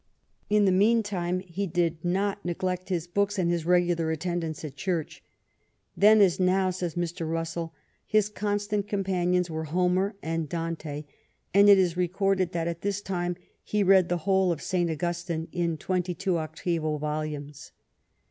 In 0.49 0.65
the 0.65 0.71
meantime 0.71 1.41
he 1.41 1.67
did 1.67 2.03
not 2.03 2.43
neglect 2.43 2.89
his 2.89 3.05
books 3.05 3.37
and 3.37 3.51
his 3.51 3.67
regular 3.67 4.09
attendance 4.09 4.65
at 4.65 4.75
church." 4.75 5.23
Then, 5.95 6.21
as 6.21 6.39
now," 6.39 6.71
says 6.71 6.95
Mr. 6.95 7.29
Russell, 7.29 7.75
"his 8.07 8.27
constant 8.27 8.87
companions 8.87 9.47
were 9.47 9.65
Homer 9.65 10.15
and 10.23 10.49
Dante, 10.49 11.03
and 11.53 11.69
it 11.69 11.77
is 11.77 11.97
recorded 11.97 12.51
that 12.51 12.67
at 12.67 12.81
this 12.81 12.99
time 12.99 13.35
he 13.63 13.83
read 13.83 14.09
the 14.09 14.17
whole 14.25 14.51
of 14.51 14.59
St. 14.63 14.89
Augustine 14.89 15.47
in 15.51 15.77
twenty 15.77 16.15
two 16.15 16.39
octavo 16.39 16.97
volumes." 16.97 17.71